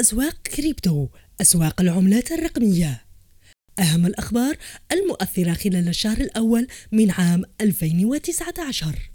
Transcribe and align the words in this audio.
أسواق 0.00 0.42
كريبتو 0.42 1.08
أسواق 1.40 1.80
العملات 1.80 2.32
الرقمية. 2.32 3.04
أهم 3.78 4.06
الأخبار 4.06 4.56
المؤثرة 4.92 5.52
خلال 5.52 5.88
الشهر 5.88 6.18
الأول 6.18 6.66
من 6.92 7.10
عام 7.10 7.44
2019 7.60 9.10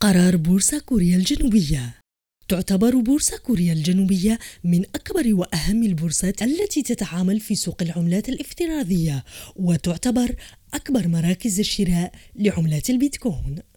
قرار 0.00 0.36
بورصة 0.36 0.78
كوريا 0.78 1.16
الجنوبية. 1.16 2.00
تعتبر 2.48 2.96
بورصة 2.96 3.38
كوريا 3.38 3.72
الجنوبية 3.72 4.38
من 4.64 4.84
أكبر 4.94 5.34
وأهم 5.34 5.82
البورصات 5.82 6.42
التي 6.42 6.82
تتعامل 6.82 7.40
في 7.40 7.54
سوق 7.54 7.82
العملات 7.82 8.28
الافتراضية 8.28 9.24
وتعتبر 9.56 10.36
أكبر 10.74 11.08
مراكز 11.08 11.58
الشراء 11.58 12.12
لعملات 12.36 12.90
البيتكوين. 12.90 13.73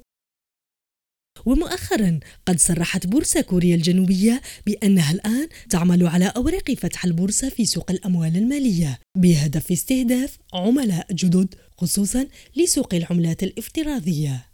ومؤخرا 1.45 2.19
قد 2.45 2.59
صرحت 2.59 3.07
بورصة 3.07 3.41
كوريا 3.41 3.75
الجنوبية 3.75 4.41
بأنها 4.65 5.11
الآن 5.11 5.47
تعمل 5.69 6.07
على 6.07 6.33
أوراق 6.35 6.71
فتح 6.71 7.05
البورصة 7.05 7.49
في 7.49 7.65
سوق 7.65 7.91
الأموال 7.91 8.37
المالية 8.37 8.99
بهدف 9.17 9.71
استهداف 9.71 10.37
عملاء 10.53 11.07
جدد 11.13 11.55
خصوصا 11.77 12.27
لسوق 12.55 12.93
العملات 12.93 13.43
الافتراضية. 13.43 14.45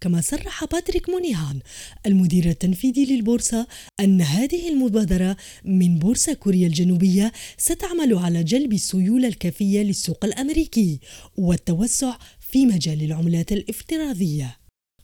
كما 0.00 0.20
صرح 0.20 0.64
باتريك 0.64 1.08
مونيهان 1.08 1.60
المدير 2.06 2.48
التنفيذي 2.50 3.04
للبورصة 3.04 3.66
أن 4.00 4.20
هذه 4.20 4.68
المبادرة 4.68 5.36
من 5.64 5.98
بورصة 5.98 6.32
كوريا 6.32 6.66
الجنوبية 6.66 7.32
ستعمل 7.58 8.14
على 8.14 8.44
جلب 8.44 8.72
السيولة 8.72 9.28
الكافية 9.28 9.82
للسوق 9.82 10.24
الأمريكي 10.24 11.00
والتوسع 11.36 12.18
في 12.40 12.66
مجال 12.66 13.02
العملات 13.02 13.52
الافتراضية. 13.52 14.56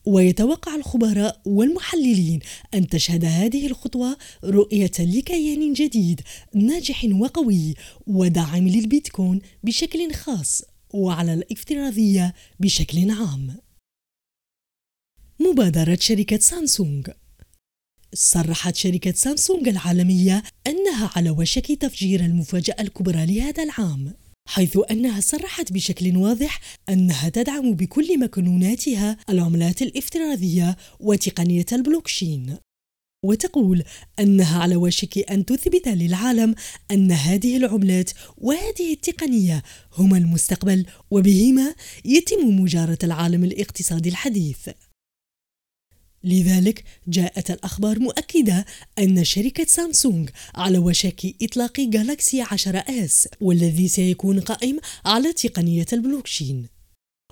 ويتوقع 0.06 0.76
الخبراء 0.76 1.40
والمحللين 1.44 2.40
أن 2.74 2.86
تشهد 2.88 3.24
هذه 3.24 3.66
الخطوة 3.66 4.16
رؤية 4.45 4.92
لكيان 4.98 5.72
جديد 5.72 6.20
ناجح 6.54 7.04
وقوي 7.04 7.74
وداعم 8.06 8.68
للبيتكوين 8.68 9.40
بشكل 9.64 10.12
خاص 10.12 10.62
وعلى 10.95 11.34
الافتراضية 11.34 12.34
بشكل 12.60 13.10
عام. 13.10 13.56
مبادرة 15.40 15.98
شركة 16.01 16.38
سامسونج. 16.38 17.10
صرحت 18.14 18.76
شركة 18.76 19.12
سامسونج 19.12 19.68
العالمية 19.68 20.42
أنها 20.66 21.10
على 21.16 21.30
وشك 21.30 21.73
تفجير 21.73 22.20
المفاجأة 22.20 22.76
الكبرى 22.80 23.26
لهذا 23.26 23.62
العام. 23.62 24.23
حيث 24.48 24.78
أنها 24.90 25.20
صرحت 25.20 25.73
بشكل 25.73 26.16
واضح 26.16 26.60
أنها 26.88 27.28
تدعم 27.28 27.74
بكل 27.74 28.20
مكنوناتها 28.20 29.16
العملات 29.30 29.82
الافتراضية 29.82 30.76
وتقنية 31.01 31.66
البلوكشين 31.73 32.56
وتقول 33.24 33.84
أنها 34.18 34.62
على 34.62 34.76
وشك 34.76 35.30
أن 35.30 35.45
تثبت 35.45 35.88
للعالم 35.88 36.54
أن 36.90 37.12
هذه 37.12 37.56
العملات 37.56 38.10
وهذه 38.38 38.92
التقنية 38.92 39.62
هما 39.98 40.18
المستقبل 40.18 40.86
وبهما 41.10 41.74
يتم 42.04 42.60
مجارة 42.60 42.98
العالم 43.04 43.45
الاقتصادي 43.45 44.08
الحديث. 44.08 44.68
لذلك 46.24 46.84
جاءت 47.08 47.50
الأخبار 47.50 47.98
مؤكدة 47.98 48.66
أن 48.98 49.24
شركة 49.24 49.64
سامسونج 49.64 50.30
على 50.54 50.78
وشك 50.78 51.34
إطلاق 51.42 51.80
جالاكسي 51.80 52.42
10 52.42 52.78
آس 52.78 53.28
والذي 53.40 53.88
سيكون 53.88 54.40
قائم 54.40 54.78
على 55.04 55.32
تقنية 55.32 55.86
البلوكشين 55.92 56.74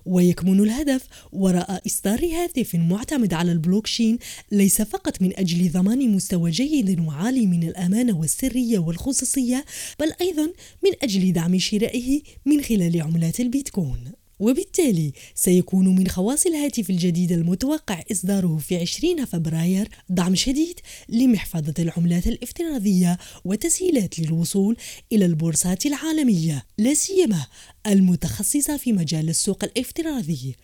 ويكمن 0.06 0.60
الهدف 0.60 1.06
وراء 1.32 1.82
إصدار 1.86 2.26
هاتف 2.26 2.74
معتمد 2.74 3.34
على 3.34 3.52
البلوكشين 3.52 4.18
ليس 4.52 4.82
فقط 4.82 5.22
من 5.22 5.38
أجل 5.38 5.70
ضمان 5.70 6.14
مستوى 6.14 6.50
جيد 6.50 7.00
وعالي 7.00 7.46
من 7.46 7.62
الأمانة 7.62 8.18
والسرية 8.18 8.78
والخصوصية 8.78 9.64
بل 10.00 10.12
أيضا 10.20 10.52
من 10.84 10.90
أجل 11.02 11.32
دعم 11.32 11.58
شرائه 11.58 12.22
من 12.46 12.62
خلال 12.62 13.02
عملات 13.02 13.40
البيتكوين. 13.40 14.21
وبالتالي 14.42 15.12
سيكون 15.34 15.88
من 15.88 16.08
خواص 16.08 16.46
الهاتف 16.46 16.90
الجديد 16.90 17.32
المتوقع 17.32 18.02
إصداره 18.12 18.58
في 18.58 18.76
20 18.76 19.24
فبراير 19.24 19.88
دعم 20.08 20.34
شديد 20.34 20.80
لمحفظة 21.08 21.74
العملات 21.78 22.26
الافتراضية 22.26 23.18
وتسهيلات 23.44 24.18
للوصول 24.18 24.76
إلى 25.12 25.26
البورصات 25.26 25.86
العالمية 25.86 26.66
لا 26.78 26.94
سيما 26.94 27.46
المتخصصة 27.86 28.76
في 28.76 28.92
مجال 28.92 29.28
السوق 29.28 29.64
الافتراضي. 29.64 30.56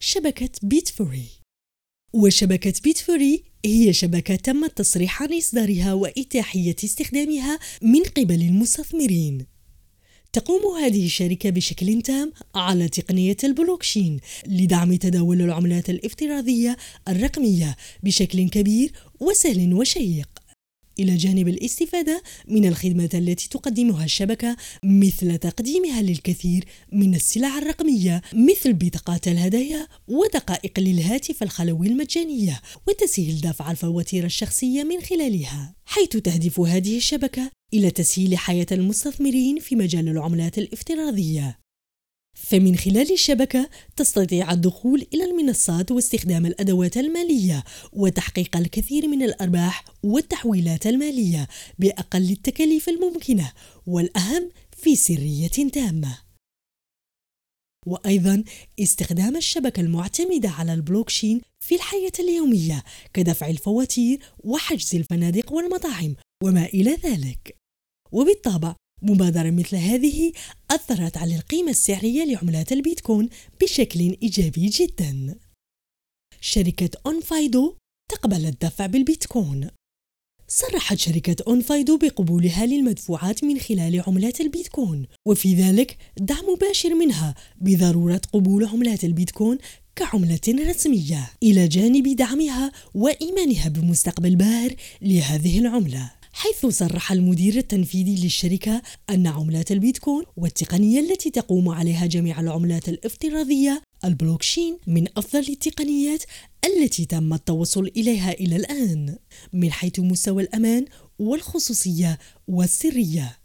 شبكة 0.00 0.50
بيتفوري. 0.62 1.28
وشبكة 2.12 2.74
بيتفوري 2.84 3.44
هي 3.64 3.92
شبكة 3.92 4.36
تم 4.36 4.64
التصريح 4.64 5.22
عن 5.22 5.36
إصدارها 5.36 5.92
وإتاحية 5.92 6.76
استخدامها 6.84 7.58
من 7.82 8.02
قبل 8.02 8.42
المستثمرين. 8.42 9.53
تقوم 10.34 10.76
هذه 10.82 11.06
الشركة 11.06 11.50
بشكل 11.50 12.02
تام 12.02 12.32
على 12.54 12.88
تقنية 12.88 13.36
البلوكشين 13.44 14.20
لدعم 14.46 14.94
تداول 14.94 15.42
العملات 15.42 15.90
الافتراضية 15.90 16.76
الرقمية 17.08 17.76
بشكل 18.02 18.48
كبير 18.48 18.92
وسهل 19.20 19.74
وشيق. 19.74 20.28
إلى 20.98 21.16
جانب 21.16 21.48
الاستفادة 21.48 22.22
من 22.48 22.66
الخدمات 22.66 23.14
التي 23.14 23.48
تقدمها 23.48 24.04
الشبكة 24.04 24.56
مثل 24.84 25.38
تقديمها 25.38 26.02
للكثير 26.02 26.64
من 26.92 27.14
السلع 27.14 27.58
الرقمية 27.58 28.22
مثل 28.32 28.72
بطاقات 28.72 29.28
الهدايا 29.28 29.88
ودقائق 30.08 30.80
للهاتف 30.80 31.42
الخلوي 31.42 31.86
المجانية 31.86 32.60
وتسهيل 32.88 33.40
دفع 33.40 33.70
الفواتير 33.70 34.24
الشخصية 34.24 34.82
من 34.82 35.00
خلالها. 35.00 35.74
حيث 35.86 36.08
تهدف 36.08 36.60
هذه 36.60 36.96
الشبكة 36.96 37.50
إلى 37.74 37.90
تسهيل 37.90 38.38
حياة 38.38 38.66
المستثمرين 38.72 39.58
في 39.60 39.76
مجال 39.76 40.08
العملات 40.08 40.58
الافتراضية 40.58 41.58
فمن 42.34 42.76
خلال 42.76 43.12
الشبكة 43.12 43.70
تستطيع 43.96 44.52
الدخول 44.52 45.06
إلى 45.14 45.24
المنصات 45.24 45.90
واستخدام 45.90 46.46
الأدوات 46.46 46.96
المالية 46.96 47.64
وتحقيق 47.92 48.56
الكثير 48.56 49.08
من 49.08 49.22
الأرباح 49.22 49.84
والتحويلات 50.02 50.86
المالية 50.86 51.48
بأقل 51.78 52.30
التكاليف 52.30 52.88
الممكنة 52.88 53.52
والأهم 53.86 54.50
في 54.76 54.96
سرية 54.96 55.70
تامة. 55.72 56.18
وأيضا 57.86 58.44
استخدام 58.80 59.36
الشبكة 59.36 59.80
المعتمدة 59.80 60.48
على 60.48 60.74
البلوكشين 60.74 61.40
في 61.60 61.74
الحياة 61.74 62.12
اليومية 62.18 62.84
كدفع 63.14 63.48
الفواتير 63.48 64.18
وحجز 64.38 64.94
الفنادق 64.94 65.52
والمطاعم 65.52 66.16
وما 66.44 66.64
إلى 66.64 66.90
ذلك. 66.90 67.63
وبالطبع 68.14 68.74
مبادرة 69.02 69.50
مثل 69.50 69.76
هذه 69.76 70.32
أثرت 70.70 71.16
على 71.16 71.36
القيمة 71.36 71.70
السعرية 71.70 72.24
لعملات 72.24 72.72
البيتكوين 72.72 73.28
بشكل 73.60 74.16
إيجابي 74.22 74.66
جدا. 74.66 75.34
شركة 76.40 76.90
أونفايدو 77.06 77.74
تقبل 78.10 78.46
الدفع 78.46 78.86
بالبيتكوين. 78.86 79.68
صرحت 80.48 80.98
شركة 80.98 81.36
أونفايدو 81.46 81.98
بقبولها 81.98 82.66
للمدفوعات 82.66 83.44
من 83.44 83.58
خلال 83.58 84.02
عملات 84.06 84.40
البيتكوين 84.40 85.06
وفي 85.26 85.54
ذلك 85.54 85.98
دعم 86.16 86.44
مباشر 86.44 86.94
منها 86.94 87.34
بضرورة 87.60 88.20
قبول 88.32 88.64
عملات 88.64 89.04
البيتكوين 89.04 89.58
كعملة 89.96 90.40
رسمية 90.48 91.30
إلى 91.42 91.68
جانب 91.68 92.16
دعمها 92.16 92.72
وإيمانها 92.94 93.68
بمستقبل 93.68 94.36
باهر 94.36 94.74
لهذه 95.02 95.58
العملة. 95.58 96.23
حيث 96.36 96.66
صرح 96.66 97.12
المدير 97.12 97.56
التنفيذي 97.56 98.22
للشركة 98.24 98.82
أن 99.10 99.26
عملات 99.26 99.72
البيتكوين 99.72 100.24
والتقنية 100.36 101.00
التي 101.00 101.30
تقوم 101.30 101.68
عليها 101.68 102.06
جميع 102.06 102.40
العملات 102.40 102.88
الافتراضية 102.88 103.82
البلوكشين 104.04 104.78
من 104.86 105.06
أفضل 105.16 105.46
التقنيات 105.48 106.22
التي 106.64 107.04
تم 107.04 107.34
التوصل 107.34 107.86
إليها 107.96 108.32
إلى 108.32 108.56
الآن 108.56 109.16
من 109.52 109.72
حيث 109.72 110.00
مستوى 110.00 110.42
الأمان 110.42 110.84
والخصوصية 111.18 112.18
والسرية. 112.48 113.38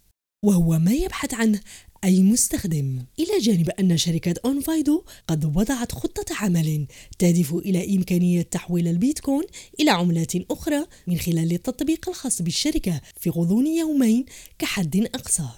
وهو 0.45 0.79
ما 0.79 0.91
يبحث 0.91 1.33
عنه 1.33 1.59
أي 2.03 2.23
مستخدم 2.23 3.05
إلى 3.19 3.39
جانب 3.41 3.69
أن 3.69 3.97
شركة 3.97 4.35
أونفايدو 4.45 5.03
قد 5.27 5.45
وضعت 5.45 5.91
خطة 5.91 6.35
عمل 6.35 6.87
تهدف 7.19 7.53
إلى 7.53 7.95
إمكانية 7.95 8.41
تحويل 8.41 8.87
البيتكوين 8.87 9.43
إلى 9.79 9.91
عملات 9.91 10.35
أخرى 10.51 10.85
من 11.07 11.17
خلال 11.17 11.53
التطبيق 11.53 12.09
الخاص 12.09 12.41
بالشركة 12.41 13.01
في 13.19 13.29
غضون 13.29 13.67
يومين 13.67 14.25
كحد 14.59 14.95
أقصى. 14.95 15.49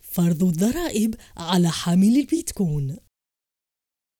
فرض 0.00 0.44
الضرائب 0.44 1.14
على 1.36 1.70
حامل 1.70 2.16
البيتكوين. 2.16 2.96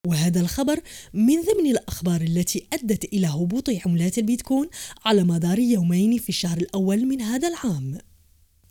وهذا 0.07 0.41
الخبر 0.41 0.81
من 1.15 1.43
ضمن 1.43 1.71
الأخبار 1.71 2.21
التي 2.21 2.67
أدت 2.73 3.05
إلى 3.05 3.27
هبوط 3.27 3.71
عملات 3.87 4.19
البيتكوين 4.19 4.69
على 5.05 5.25
مدار 5.25 5.59
يومين 5.59 6.19
في 6.19 6.29
الشهر 6.29 6.59
الأول 6.59 7.07
من 7.07 7.21
هذا 7.21 7.49
العام. 7.49 7.99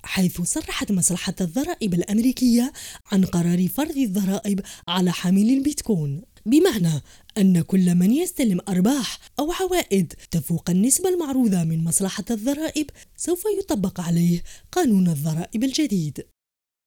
حيث 0.03 0.41
صرحت 0.41 0.91
مصلحة 0.91 1.35
الضرائب 1.41 1.93
الأمريكية 1.93 2.73
عن 3.11 3.25
قرار 3.25 3.67
فرض 3.67 3.97
الضرائب 3.97 4.61
على 4.87 5.11
حامل 5.11 5.49
البيتكوين 5.49 6.21
بمعنى 6.45 7.01
أن 7.37 7.61
كل 7.61 7.95
من 7.95 8.11
يستلم 8.11 8.59
أرباح 8.69 9.19
أو 9.39 9.51
عوائد 9.51 10.13
تفوق 10.31 10.69
النسبة 10.69 11.09
المعروضة 11.09 11.63
من 11.63 11.83
مصلحة 11.83 12.23
الضرائب 12.31 12.89
سوف 13.17 13.43
يطبق 13.59 14.01
عليه 14.01 14.43
قانون 14.71 15.07
الضرائب 15.07 15.63
الجديد. 15.63 16.25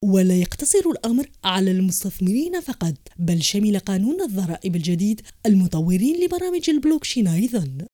ولا 0.05 0.35
يقتصر 0.37 0.91
الأمر 0.91 1.31
على 1.45 1.71
المستثمرين 1.71 2.61
فقط 2.61 2.95
بل 3.19 3.43
شمل 3.43 3.79
قانون 3.79 4.23
الضرائب 4.23 4.77
الجديد 4.77 5.21
المطورين 5.47 6.25
لبرامج 6.25 6.71
البلوكشين 6.71 7.29
أيضا. 7.29 7.87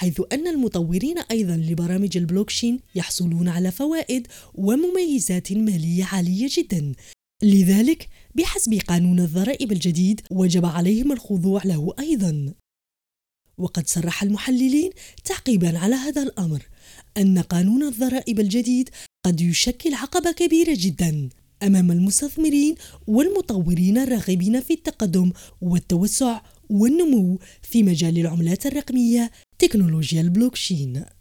حيث 0.00 0.20
أن 0.32 0.48
المطورين 0.48 1.18
أيضا 1.18 1.56
لبرامج 1.56 2.16
البلوكشين 2.16 2.80
يحصلون 2.94 3.48
على 3.48 3.70
فوائد 3.70 4.26
ومميزات 4.54 5.52
مالية 5.52 6.04
عالية 6.04 6.48
جدا. 6.50 6.92
لذلك 7.42 8.08
بحسب 8.34 8.74
قانون 8.88 9.20
الضرائب 9.20 9.72
الجديد 9.72 10.20
وجب 10.30 10.66
عليهم 10.66 11.12
الخضوع 11.12 11.62
له 11.64 11.94
أيضا. 11.98 12.54
وقد 13.58 13.88
صرح 13.88 14.22
المحللين 14.22 14.90
تعقيبا 15.24 15.78
على 15.78 15.94
هذا 15.94 16.22
الأمر 16.22 16.62
أن 17.16 17.38
قانون 17.38 17.82
الضرائب 17.82 18.40
الجديد 18.40 18.90
قد 19.24 19.40
يشكل 19.40 19.94
عقبة 19.94 20.32
كبيرة 20.32 20.76
جدا 20.78 21.28
أمام 21.62 21.92
المستثمرين 21.92 22.74
والمطورين 23.06 23.98
الراغبين 23.98 24.60
في 24.60 24.72
التقدم 24.74 25.32
والتوسع 25.60 26.40
والنمو 26.70 27.38
في 27.62 27.82
مجال 27.82 28.18
العملات 28.18 28.66
الرقمية 28.66 29.30
تكنولوجيا 29.60 30.20
البلوكشين 30.20 31.04